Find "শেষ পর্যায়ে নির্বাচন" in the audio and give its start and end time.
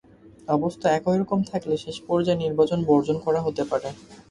1.77-2.79